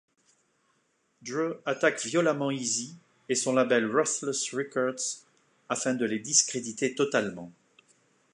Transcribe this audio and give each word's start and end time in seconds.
Dre 1.21 1.61
attaque 1.63 2.03
violemment 2.03 2.49
Eazy 2.49 2.95
et 3.29 3.35
son 3.35 3.53
label 3.53 3.85
Ruthless 3.85 4.51
Records, 4.51 5.27
afin 5.69 5.93
de 5.93 6.05
les 6.07 6.17
discréditer 6.17 6.95
totalement. 6.95 7.51